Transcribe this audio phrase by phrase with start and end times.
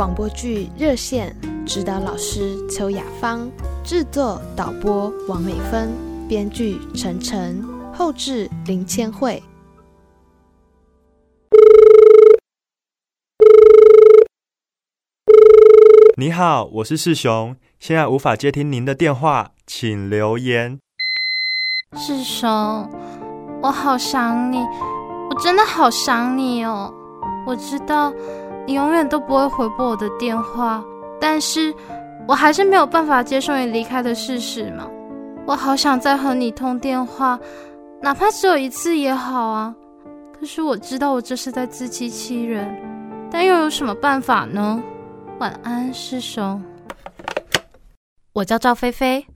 [0.00, 3.46] 广播剧热线，指导老师邱雅芳，
[3.84, 5.92] 制作导播王美芬，
[6.26, 9.42] 编剧陈晨，后制林千惠。
[16.16, 20.78] 你好，我是世雄，现在无法接听您的电话，请留言。
[21.98, 22.48] 世雄，
[23.62, 24.56] 我好想你，
[25.28, 26.94] 我真的好想你哦。
[27.46, 28.12] 我知道
[28.66, 30.82] 你永远都不会回拨我的电话，
[31.20, 31.74] 但是
[32.28, 34.88] 我还是没有办法接受你离开的事实嘛。
[35.46, 37.38] 我好想再和你通电话，
[38.00, 39.74] 哪怕只有一次也好啊。
[40.38, 42.74] 可是我知道我这是在自欺欺人，
[43.30, 44.82] 但又有什么办法呢？
[45.38, 46.62] 晚安，世雄。
[48.32, 49.26] 我叫赵菲菲，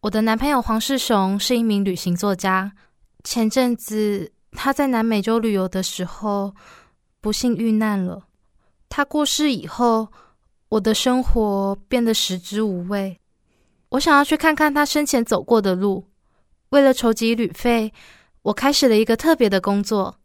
[0.00, 2.72] 我的男朋友黄世雄是一名旅行作家。
[3.22, 6.52] 前阵子他在南美洲旅游的时候，
[7.20, 8.22] 不幸遇难了。
[8.96, 10.06] 他过世以后，
[10.68, 13.20] 我的生活变得食之无味。
[13.88, 16.08] 我想要去看看他生前走过的路。
[16.68, 17.92] 为了筹集旅费，
[18.42, 20.20] 我开始了一个特别的工作。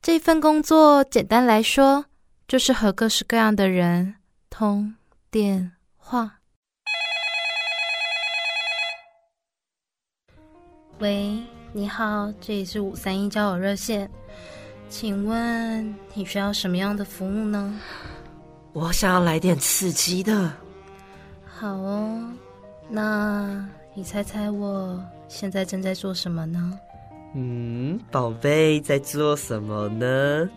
[0.00, 2.06] 这份工作简单来说，
[2.48, 4.14] 就是和各式各样的人。
[4.48, 4.94] 通
[5.30, 6.38] 电话。
[10.98, 11.38] 喂，
[11.74, 14.10] 你好，这里是五三一交友热线，
[14.88, 17.80] 请问你需要什么样的服务呢？
[18.72, 20.52] 我想要来点刺激的。
[21.44, 22.32] 好哦，
[22.88, 26.78] 那你猜猜我现在正在做什么呢？
[27.34, 30.48] 嗯，宝贝在做什么呢？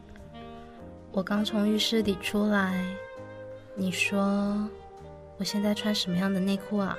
[1.11, 2.83] 我刚从浴室里出来。
[3.75, 4.67] 你说，
[5.38, 6.98] 我现在穿什么样的内裤啊？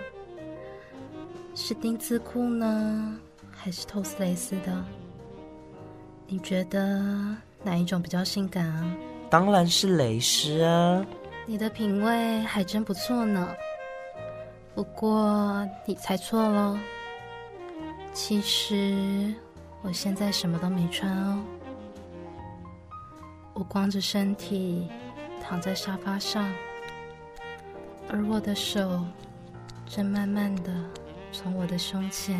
[1.54, 3.18] 是丁字裤呢，
[3.50, 4.84] 还是透丝蕾丝的？
[6.30, 7.02] 你觉得
[7.62, 8.94] 哪一种比较性感啊？
[9.30, 11.02] 当然是蕾丝啊！
[11.46, 13.48] 你的品味还真不错呢。
[14.74, 16.78] 不过你猜错了，
[18.12, 19.34] 其实
[19.80, 21.42] 我现在什么都没穿哦，
[23.54, 24.86] 我光着身体
[25.42, 26.46] 躺在沙发上。
[28.10, 29.02] 而我的手
[29.86, 30.70] 正慢慢的
[31.32, 32.38] 从我的胸前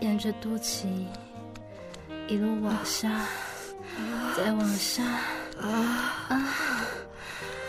[0.00, 1.06] 沿着肚脐
[2.28, 3.08] 一路往下，
[4.36, 5.02] 再往下，
[5.60, 6.44] 啊，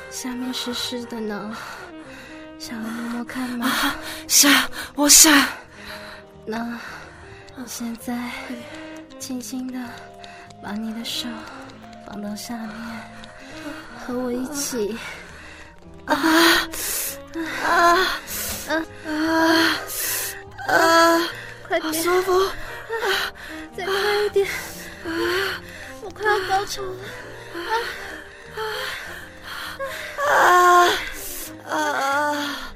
[0.09, 1.55] 下面湿湿的呢，
[2.57, 3.69] 想要摸摸看吗？
[4.27, 5.47] 下，我下。
[6.45, 6.79] 那，
[7.55, 8.31] 我现在
[9.19, 9.79] 轻轻的
[10.63, 11.27] 把你的手
[12.07, 12.73] 放到下面，
[13.99, 14.97] 和我一起。
[16.05, 16.15] 啊
[17.35, 18.07] 啊啊
[19.05, 19.13] 啊
[20.67, 21.19] 啊！
[21.67, 22.31] 快点，好舒服！
[23.01, 23.33] 啊，
[23.75, 23.93] 再快
[24.25, 24.47] 一点！
[25.05, 25.09] 啊，
[26.03, 26.97] 我快要高潮了！
[30.27, 30.29] 啊
[31.65, 32.73] 啊啊啊！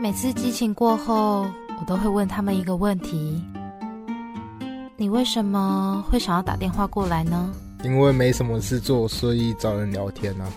[0.00, 1.46] 每次激情过后，
[1.80, 3.42] 我都会问他们一个问题。
[4.96, 7.52] 你为什么会想要打电话过来呢？
[7.84, 10.48] 因为没什么事做，所以找人聊天啊。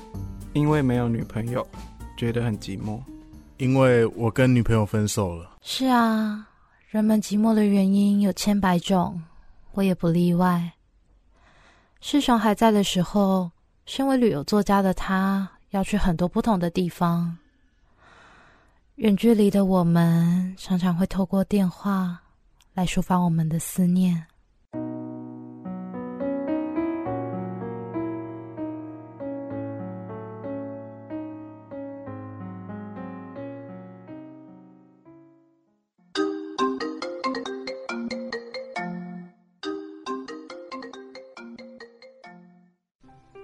[0.53, 1.66] 因为没有女朋友，
[2.17, 3.00] 觉得很寂寞。
[3.57, 5.57] 因为我跟女朋友分手了。
[5.62, 6.47] 是啊，
[6.88, 9.22] 人们寂寞的原因有千百种，
[9.73, 10.73] 我也不例外。
[12.00, 13.51] 世雄还在的时候，
[13.85, 17.38] 身为旅游作家的他，要去很多不同的地方。
[18.95, 22.19] 远距离的我们，常常会透过电话
[22.73, 24.25] 来抒发我们的思念。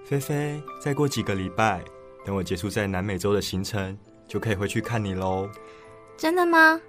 [0.08, 1.84] 菲菲，再过几个礼拜，
[2.24, 3.94] 等我结束在南美洲的行程，
[4.26, 5.46] 就可以回去看你喽。
[6.16, 6.80] 真的吗？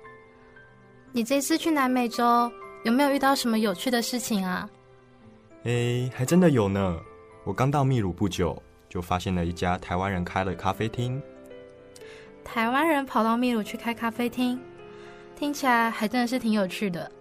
[1.12, 2.50] 你这次去南美洲
[2.86, 4.70] 有没有遇到什么有趣的事情啊？
[5.66, 6.98] 哎，还真的有呢。
[7.44, 8.58] 我刚到秘鲁不久，
[8.88, 11.22] 就发现了一家台湾人开的咖啡厅。
[12.42, 14.58] 台湾人跑到秘鲁去开咖啡厅，
[15.36, 17.12] 听起来还真的是挺有趣的。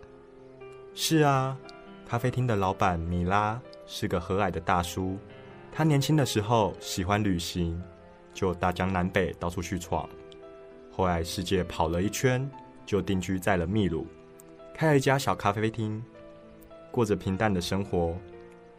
[0.94, 1.58] 是啊，
[2.08, 5.18] 咖啡厅的老板米拉是个和蔼的大叔。
[5.78, 7.80] 他年轻的时候喜欢旅行，
[8.34, 10.10] 就大江南北到处去闯。
[10.90, 12.50] 后来世界跑了一圈，
[12.84, 14.04] 就定居在了秘鲁，
[14.74, 16.02] 开了一家小咖啡厅，
[16.90, 18.18] 过着平淡的生活。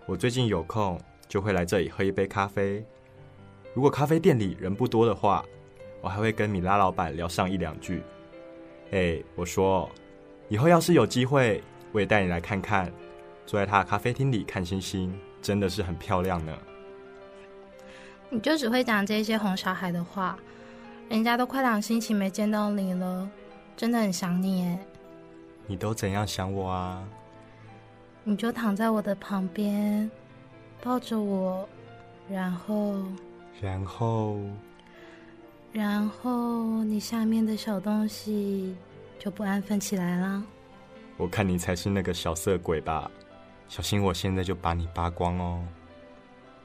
[0.07, 2.83] 我最近有空就会来这里喝一杯咖啡。
[3.73, 5.45] 如果咖啡店里人不多的话，
[6.01, 8.03] 我还会跟米拉老板聊上一两句。
[8.91, 9.89] 哎，我说，
[10.49, 11.63] 以后要是有机会
[11.93, 12.91] 我也带你来看看，
[13.45, 16.53] 坐在他的咖啡厅里看星星，真的是很漂亮呢。
[18.29, 20.37] 你就只会讲这些哄小孩的话，
[21.09, 23.27] 人家都快两星期没见到你了，
[23.75, 24.79] 真的很想你哎。
[25.65, 27.03] 你都怎样想我啊？
[28.23, 30.09] 你就躺在我的旁边，
[30.81, 31.67] 抱着我，
[32.29, 32.95] 然后，
[33.59, 34.37] 然后，
[35.71, 38.75] 然后你下面的小东西
[39.17, 40.43] 就不安分起来了。
[41.17, 43.09] 我看你才是那个小色鬼吧，
[43.67, 45.63] 小心我现在就把你扒光哦。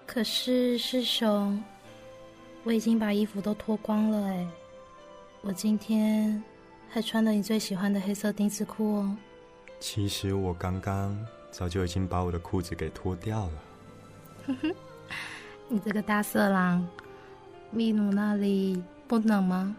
[0.06, 1.62] 可是师兄，
[2.62, 4.46] 我已经把衣服都脱光了哎，
[5.40, 6.42] 我今天
[6.88, 9.16] 还穿了你最喜欢的黑色丁字裤哦。
[9.80, 11.18] 其实我刚刚
[11.50, 13.62] 早就已经把我的裤子给脱掉了。
[14.46, 14.74] 哼哼，
[15.68, 16.86] 你这个大色狼，
[17.70, 19.74] 秘鲁那里不冷吗？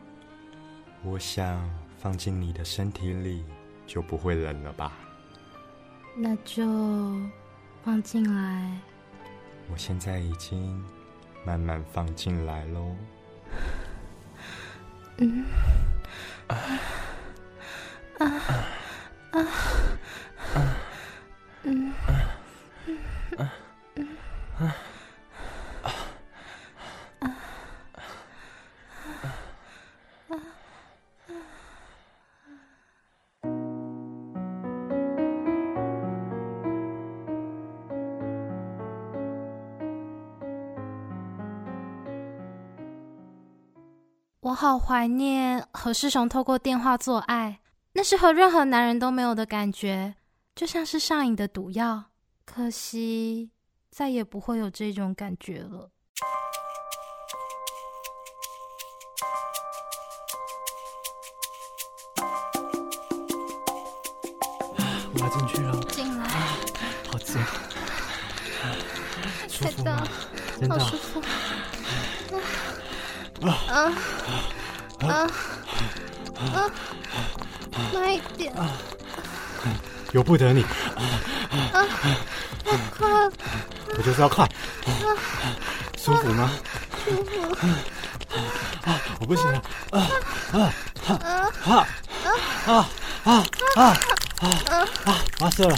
[1.03, 3.43] 我想放进你的身体里
[3.87, 4.91] 就不会冷了吧？
[6.17, 6.65] 那就
[7.83, 8.77] 放进来。
[9.71, 10.83] 我现在已经
[11.45, 12.95] 慢慢放进来喽。
[15.17, 15.45] 嗯，
[16.47, 16.55] 啊。
[18.19, 18.65] 啊。
[44.55, 47.59] 好怀念和世雄透过电话做爱，
[47.91, 50.15] 那是和任何男人都没有的感觉，
[50.55, 52.05] 就像是上瘾的毒药。
[52.45, 53.51] 可惜
[53.91, 55.89] 再也不会有这种感觉了。
[65.13, 66.27] 我要进去了，进来，
[67.11, 67.37] 好紧，
[69.49, 70.07] 舒服吗？
[70.59, 71.19] 真的，好舒服。
[71.19, 71.25] 啊
[73.41, 73.93] 啊
[75.01, 75.29] 啊
[76.53, 76.71] 啊！
[77.93, 78.53] 慢一点，
[80.11, 81.85] 由不得你，啊，
[82.97, 83.29] 快，
[83.97, 84.47] 我就是要快。
[85.97, 86.49] 舒服吗？
[87.03, 87.31] 舒服。
[88.85, 89.61] 啊，我不行了，
[89.91, 89.99] 啊
[90.51, 90.73] 啊
[91.07, 91.09] 啊
[91.65, 91.87] 啊
[92.65, 92.89] 啊啊
[93.25, 93.37] 啊
[93.75, 93.83] 啊
[95.05, 95.17] 啊！
[95.37, 95.75] 发射了，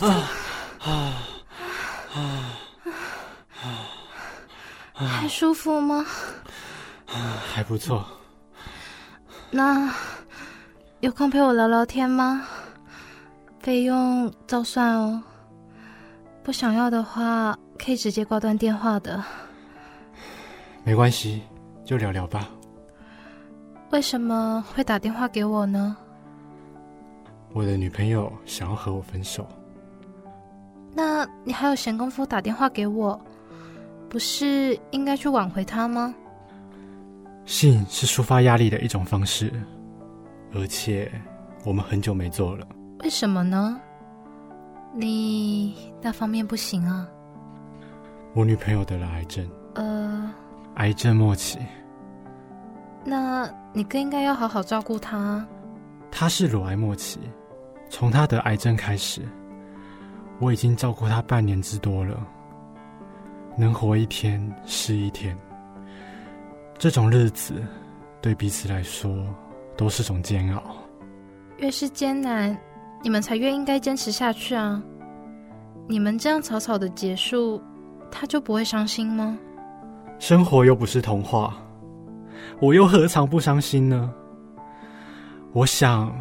[0.00, 0.06] 啊
[0.80, 0.88] 啊啊
[4.94, 5.06] 啊！
[5.06, 6.06] 还舒服吗？
[7.20, 8.04] 还不错。
[9.50, 9.92] 那
[11.00, 12.46] 有空陪我聊聊天吗？
[13.60, 15.22] 费用照算哦。
[16.42, 19.22] 不想要的话，可以直接挂断电话的。
[20.82, 21.42] 没关系，
[21.84, 22.48] 就聊聊吧。
[23.90, 25.96] 为什么会打电话给我呢？
[27.52, 29.46] 我的女朋友想要和我分手。
[30.92, 33.18] 那你还有闲工夫打电话给我？
[34.08, 36.14] 不是应该去挽回她吗？
[37.44, 39.52] 性是抒发压力的一种方式，
[40.54, 41.10] 而且
[41.64, 42.66] 我们很久没做了。
[43.00, 43.80] 为什么呢？
[44.94, 47.06] 你那方面不行啊？
[48.32, 50.32] 我女朋友得了癌症，呃，
[50.76, 51.58] 癌症末期。
[53.04, 55.46] 那你更应该要好好照顾她。
[56.10, 57.20] 她是乳癌末期，
[57.90, 59.20] 从她得癌症开始，
[60.40, 62.26] 我已经照顾她半年之多了。
[63.56, 65.36] 能活一天是一天。
[66.78, 67.54] 这种日子
[68.20, 69.14] 对彼此来说
[69.76, 70.62] 都是种煎熬。
[71.58, 72.56] 越是艰难，
[73.02, 74.82] 你们才越应该坚持下去啊！
[75.86, 77.62] 你们这样草草的结束，
[78.10, 79.38] 他就不会伤心吗？
[80.18, 81.54] 生活又不是童话，
[82.60, 84.12] 我又何尝不伤心呢？
[85.52, 86.12] 我想，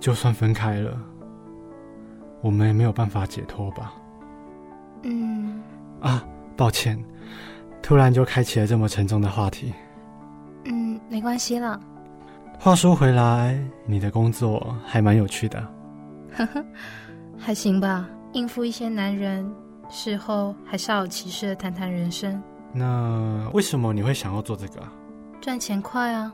[0.00, 0.96] 就算分开了，
[2.42, 3.94] 我们也没有办法解脱吧。
[5.02, 5.62] 嗯。
[6.00, 6.24] 啊，
[6.56, 7.02] 抱歉。
[7.82, 9.72] 突然就开启了这么沉重的话题。
[10.64, 11.80] 嗯，没关系了。
[12.58, 15.60] 话说回来，你的工作还蛮有趣的。
[16.36, 16.64] 呵呵，
[17.38, 18.08] 还行吧。
[18.32, 19.50] 应付一些男人，
[19.88, 22.42] 事后还煞有其事的谈谈人生。
[22.72, 24.82] 那为什么你会想要做这个？
[25.40, 26.32] 赚钱快啊。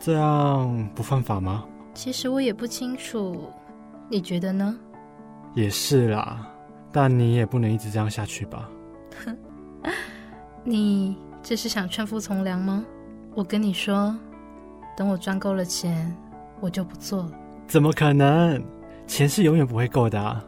[0.00, 1.64] 这样不犯法吗？
[1.94, 3.52] 其实我也不清楚，
[4.08, 4.76] 你觉得呢？
[5.54, 6.46] 也是啦，
[6.90, 8.68] 但你也不能一直这样下去吧。
[10.64, 10.70] 哼。
[10.70, 12.84] 你这是想劝夫从良吗？
[13.34, 14.14] 我跟你说，
[14.96, 16.14] 等我赚够了钱，
[16.60, 17.32] 我就不做了。
[17.66, 18.62] 怎么可能？
[19.06, 20.44] 钱是永远不会够的啊！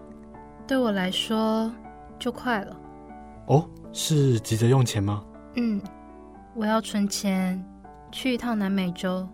[0.66, 1.72] 对我来说，
[2.18, 2.76] 就快了。
[3.46, 5.24] 哦，是急着用钱吗？
[5.54, 5.80] 嗯，
[6.54, 7.64] 我要存钱，
[8.12, 9.26] 去一趟南美洲，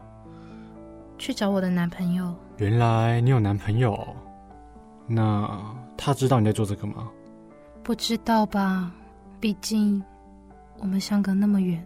[1.18, 2.32] 去找我的男朋友。
[2.58, 3.98] 原来你有男朋友？
[5.08, 5.50] 那
[5.96, 7.08] 他知道你在做这个吗？
[7.82, 8.92] 不知道吧？
[9.40, 10.00] 毕竟
[10.78, 11.84] 我们相隔那么远。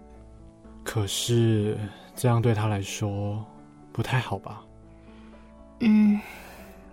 [0.83, 1.79] 可是
[2.15, 3.45] 这样对他来说
[3.93, 4.63] 不太好吧？
[5.81, 6.21] 嗯，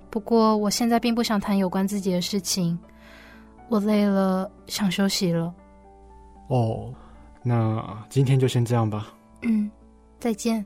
[0.09, 2.77] 不过我现在并不想谈有关自己的事情，
[3.69, 5.53] 我累了，想休息了。
[6.47, 6.93] 哦，
[7.43, 9.13] 那今天就先这样吧。
[9.41, 9.69] 嗯，
[10.19, 10.65] 再见。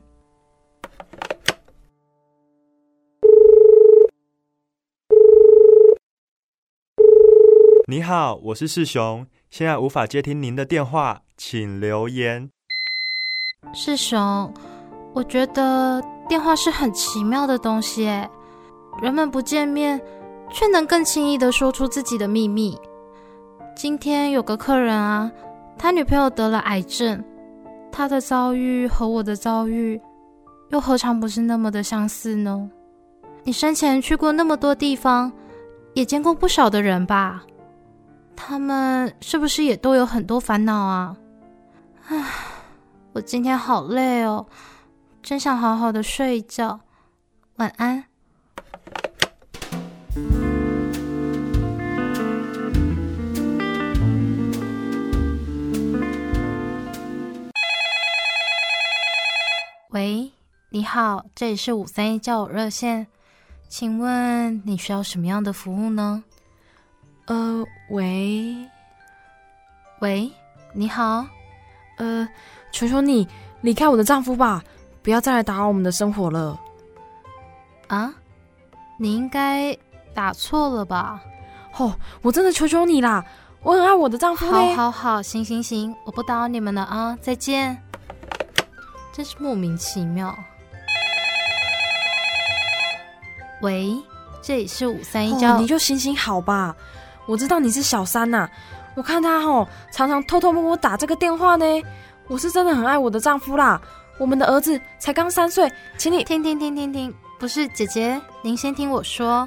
[7.88, 12.48] 你好，我是世雄，现在无法接听您的电话，请留言。
[13.74, 14.54] 世雄，
[15.12, 18.30] 我觉得电话是很奇妙的东西，哎，
[19.02, 20.00] 人们不见面，
[20.52, 22.78] 却能更轻易的说出自己的秘密。
[23.74, 25.28] 今天有个客人啊，
[25.76, 27.22] 他女朋友得了癌症，
[27.90, 30.00] 他的遭遇和我的遭遇，
[30.70, 32.70] 又何尝不是那么的相似呢？
[33.42, 35.30] 你生前去过那么多地方，
[35.94, 37.42] 也见过不少的人吧？
[38.36, 41.16] 他们是不是也都有很多烦恼啊？
[42.08, 42.24] 唉，
[43.12, 44.46] 我今天好累哦，
[45.22, 46.80] 真想好好的睡一觉。
[47.56, 48.04] 晚安。
[59.90, 60.32] 喂，
[60.70, 63.06] 你好，这里是五三一交友热线，
[63.68, 66.24] 请问你需要什么样的服务呢？
[67.26, 68.68] 呃，喂，
[70.00, 70.32] 喂，
[70.72, 71.26] 你好，
[72.02, 72.28] 呃，
[72.72, 73.28] 求求你
[73.60, 74.60] 离开我的丈夫吧，
[75.02, 76.58] 不要再来打扰我们的生活了。
[77.86, 78.12] 啊，
[78.98, 79.76] 你应该
[80.12, 81.22] 打错了吧？
[81.76, 83.24] 哦，我真的求求你啦，
[83.62, 87.80] 我很爱我的丈夫好好好，行行行，我不打扰你们了啊，再见。
[89.12, 90.36] 真是莫名其妙。
[93.60, 93.96] 喂，
[94.42, 96.74] 这里是五三一交，你就行行好吧。
[97.26, 98.48] 我知道你是小三呐，
[98.94, 101.64] 我看他吼常常偷偷摸摸打这个电话呢。
[102.28, 103.80] 我是真的很爱我的丈夫啦，
[104.18, 109.46] 我们的儿子才刚三岁，请你听听听听听，不是姐姐，您先听我说，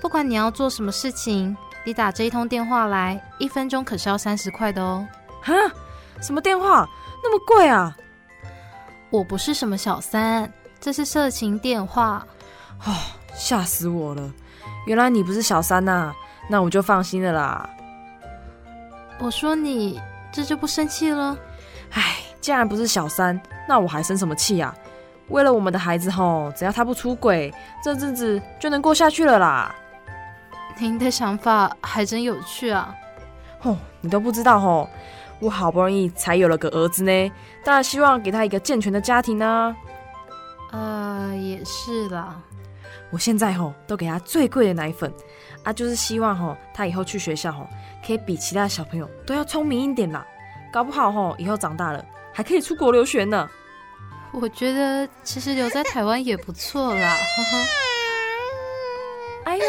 [0.00, 5.06] 不管你要做什么事情，你打这一通电话来，一分钟可是要三十块的哦。
[5.40, 5.54] 哈，
[6.20, 6.86] 什么电话
[7.22, 7.96] 那么贵啊？
[9.10, 12.26] 我不是什么小三，这是色情电话。
[12.84, 12.92] 哦，
[13.34, 14.30] 吓死我了！
[14.86, 16.12] 原来你不是小三呐。
[16.48, 17.70] 那我就放心了啦。
[19.20, 20.00] 我说你
[20.32, 21.36] 这就不生气了？
[21.92, 24.74] 唉，既然不是小三，那我还生什么气呀？
[25.28, 27.52] 为了我们的孩子吼，只要他不出轨，
[27.84, 29.74] 这日子就能过下去了啦。
[30.78, 32.94] 您的想法还真有趣啊！
[33.60, 34.88] 吼，你都不知道吼，
[35.38, 39.76] 我好不容易才有了个儿子呢，当然希望给他一个健全的家庭呢。
[40.72, 42.40] 呃，也是啦。
[43.10, 45.12] 我现在吼都给他最贵的奶粉。
[45.62, 47.68] 啊，就是希望吼，他以后去学校吼，
[48.06, 50.26] 可以比其他小朋友都要聪明一点啦。
[50.72, 53.48] 搞不好吼，以后长大了还可以出国留学呢。
[54.32, 57.08] 我觉得其实留在台湾也不错啦。
[57.36, 57.66] 呵呵。
[59.44, 59.64] 哎呦，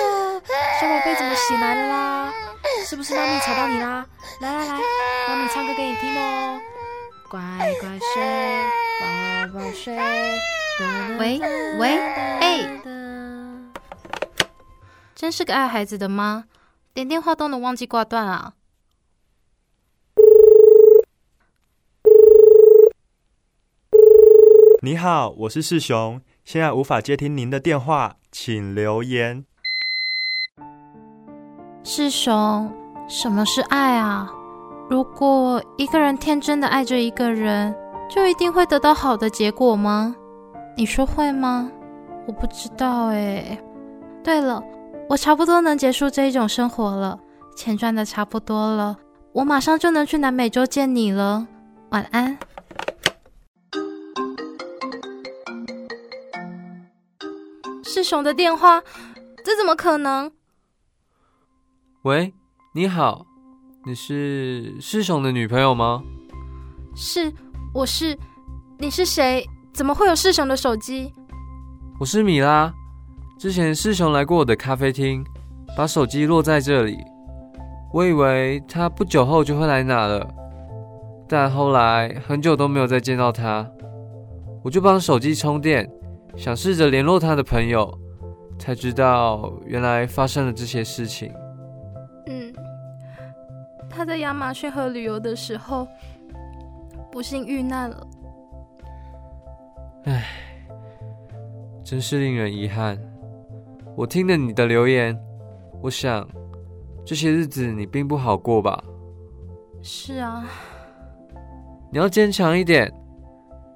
[0.79, 2.33] 小宝贝怎么醒来了啦？
[2.85, 4.05] 是不是妈咪吵到你啦？
[4.39, 4.79] 来来来，
[5.27, 6.59] 妈咪唱歌给你听哦。
[7.29, 7.39] 乖
[7.79, 8.23] 乖睡，
[9.01, 9.95] 宝宝睡。
[11.17, 11.39] 喂
[11.77, 11.97] 喂，
[12.39, 12.81] 哎。
[15.15, 16.45] 真是个爱孩子的妈，
[16.93, 18.53] 连电话都能忘记挂断啊！
[24.81, 29.45] 你好，我是世雄，现在无法接听您的电话，请留言。
[31.83, 32.73] 世雄，
[33.07, 34.27] 什么是爱啊？
[34.89, 37.75] 如果一个人天真的爱着一个人，
[38.13, 40.13] 就一定会得到好的结果吗？
[40.75, 41.71] 你说会吗？
[42.27, 43.57] 我不知道哎。
[44.21, 44.61] 对了。
[45.09, 47.19] 我差不多能结束这一种生活了，
[47.55, 48.97] 钱赚的差不多了，
[49.33, 51.45] 我马上就能去南美洲见你了。
[51.89, 52.37] 晚安。
[57.83, 58.81] 世雄的电话，
[59.43, 60.31] 这怎么可能？
[62.03, 62.33] 喂，
[62.73, 63.25] 你好，
[63.85, 66.01] 你是世雄的女朋友吗？
[66.95, 67.33] 是，
[67.73, 68.17] 我是。
[68.77, 69.47] 你是谁？
[69.73, 71.13] 怎么会有世雄的手机？
[71.99, 72.73] 我是米拉。
[73.39, 75.23] 之前世雄来过我的咖啡厅，
[75.77, 76.97] 把手机落在这里。
[77.93, 80.27] 我以为他不久后就会来拿了，
[81.29, 83.65] 但后来很久都没有再见到他。
[84.63, 85.89] 我就帮手机充电，
[86.35, 87.89] 想试着联络他的朋友，
[88.59, 91.31] 才知道原来发生了这些事情。
[92.27, 92.53] 嗯，
[93.89, 95.87] 他在亚马逊河旅游的时候
[97.11, 98.07] 不幸遇难了。
[100.05, 100.25] 唉，
[101.83, 102.97] 真是令人遗憾。
[103.95, 105.19] 我听了你的留言，
[105.81, 106.27] 我想
[107.05, 108.83] 这些日子你并不好过吧？
[109.83, 110.45] 是啊，
[111.91, 112.91] 你要坚强一点。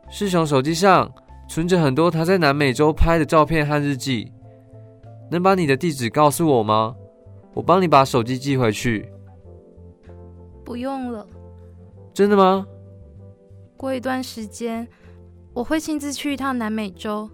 [0.09, 1.11] 世雄手机上
[1.49, 4.31] 存着很多他在南美洲拍的照片和日记，
[5.29, 6.95] 能把你的地址告诉我吗？
[7.53, 9.11] 我帮你把手机寄回去。
[10.63, 11.25] 不用了。
[12.13, 12.65] 真的吗？
[13.77, 14.88] 过一段时间，
[15.53, 17.29] 我会亲自去一趟南美洲。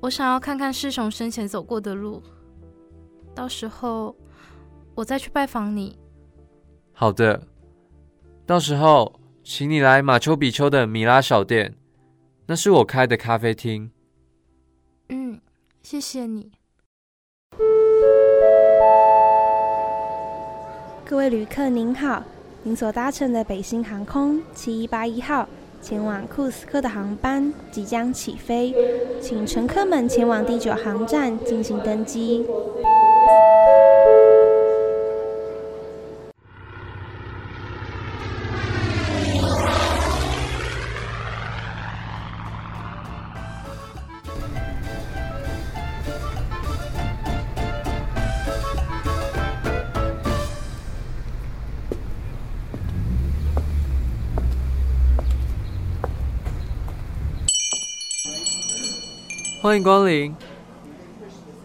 [0.00, 2.22] 我想要看看师雄生前走过的路，
[3.34, 4.14] 到时候
[4.94, 5.98] 我再去拜访你。
[6.92, 7.42] 好的，
[8.46, 11.74] 到时候请你来马丘比丘的米拉小店，
[12.46, 13.90] 那是我开的咖啡厅。
[15.08, 15.40] 嗯，
[15.82, 16.52] 谢谢你。
[21.04, 22.22] 各位旅客您好，
[22.62, 25.48] 您所搭乘的北星航空七一八一号。
[25.80, 28.74] 前往库斯科的航班即将起飞，
[29.20, 32.44] 请乘客们前往第九航站进行登机。
[59.66, 60.32] 欢迎光临。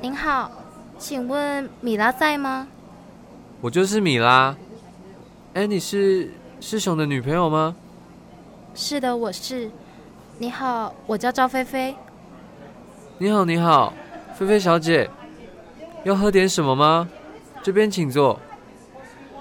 [0.01, 0.50] 您好，
[0.98, 2.67] 请问米拉在吗？
[3.62, 4.55] 我就是米拉。
[5.53, 7.75] 哎，你是师雄的女朋友吗？
[8.74, 9.70] 是的，我是。
[10.39, 11.96] 你好，我叫赵菲菲。
[13.20, 13.93] 你好，你好，
[14.34, 15.08] 菲菲小姐，
[16.03, 17.08] 要喝点什么吗？
[17.62, 18.39] 这边请坐。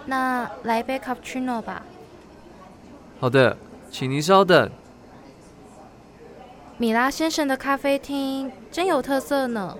[0.04, 1.80] 那来杯 cappuccino 吧。
[3.18, 3.56] 好的，
[3.90, 4.70] 请您稍等。
[6.80, 9.76] 米拉先生的咖啡厅真有特色呢。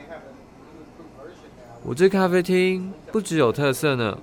[1.83, 4.19] 我这咖啡厅不只有特色呢，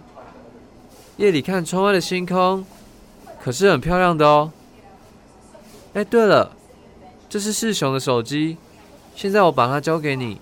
[1.16, 2.64] 夜里看窗外的星空
[3.42, 4.52] 可是很漂亮的哦。
[5.96, 6.52] 哎，对了，
[7.28, 8.58] 这是世雄的手机，
[9.16, 10.40] 现在我把它交给你。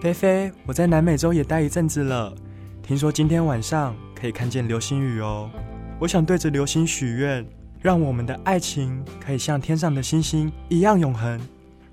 [0.00, 2.32] 菲菲，我在南美洲也待一阵子了，
[2.82, 5.50] 听说今天晚上可以看见流星雨哦。
[6.02, 7.46] 我想对着流星许愿，
[7.80, 11.40] 让我们的爱情可以像天上的星星一样永恒。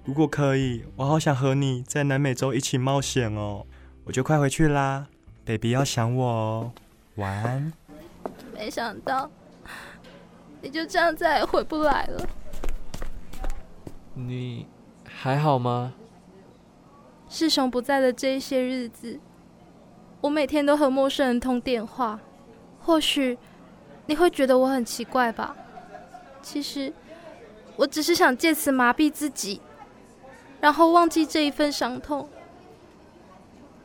[0.03, 3.67] 如果可以，我好想和你在南美洲一起冒险哦。
[4.05, 5.05] 我就快回去啦
[5.45, 6.71] ，baby 要想我哦。
[7.17, 7.71] 晚安。
[8.51, 9.29] 没想到
[10.59, 12.27] 你就这样再也回不来了。
[14.15, 14.65] 你
[15.03, 15.93] 还好吗？
[17.29, 19.19] 世雄不在的这一些日子，
[20.19, 22.19] 我每天都和陌生人通电话，
[22.79, 23.37] 或许。
[24.09, 25.55] 你会觉得我很奇怪吧？
[26.41, 26.91] 其实，
[27.75, 29.61] 我只是想借此麻痹自己，
[30.59, 32.27] 然后忘记这一份伤痛。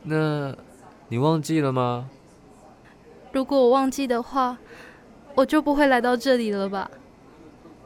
[0.01, 0.51] 那，
[1.09, 2.09] 你忘记了吗？
[3.33, 4.57] 如果我忘记的话，
[5.35, 6.89] 我就不会来到这里了吧？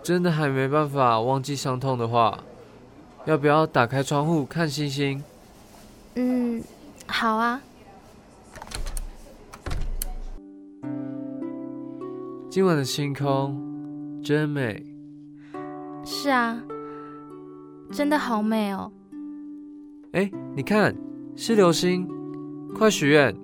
[0.01, 2.41] 真的还没办法忘记伤痛的话，
[3.25, 5.21] 要不要打开窗户看星星？
[6.15, 6.63] 嗯，
[7.05, 7.61] 好啊。
[12.51, 14.83] 今晚的星空真美。
[16.03, 16.59] 是啊，
[17.91, 18.91] 真的好美哦。
[20.13, 20.95] 哎，你看，
[21.35, 22.07] 是流星，
[22.75, 23.35] 快许愿。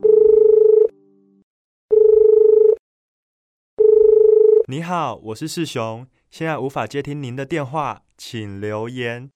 [4.67, 9.29] 你好，我是世雄，现在无法接听您的电话，请留言。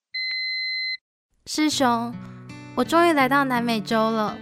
[1.45, 2.11] 世雄，
[2.73, 4.35] 我终于来到南美洲了。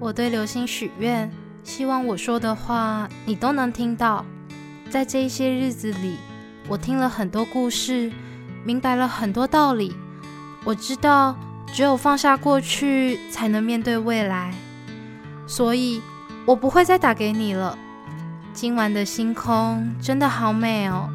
[0.00, 1.30] 我对流星许愿，
[1.62, 4.26] 希望我说的话你都能听到。
[4.90, 6.16] 在这一些日子里，
[6.66, 8.10] 我听了很多故事，
[8.64, 9.94] 明白了很多道理。
[10.64, 14.52] 我知道，只有放下过去，才能面对未来。
[15.46, 16.00] 所以，
[16.46, 17.76] 我不会再打给你了。
[18.54, 21.08] 今晚的星空真的好美哦，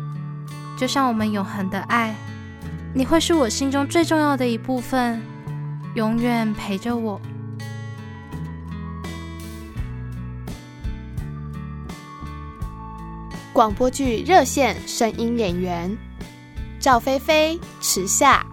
[0.77, 2.15] 就像我们永恒的爱。
[2.93, 5.19] 你会是我心中最重要的一部分，
[5.95, 7.19] 永远陪着我。
[13.53, 15.95] 广播剧热线声音演员：
[16.79, 18.43] 赵菲菲、池夏、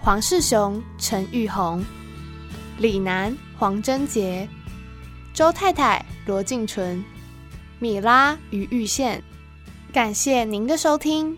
[0.00, 1.84] 黄世雄、陈玉红、
[2.78, 4.48] 李楠、黄贞杰、
[5.34, 7.04] 周太太、罗静纯、
[7.78, 9.22] 米拉、于玉宪。
[9.92, 11.36] 感谢您的收听。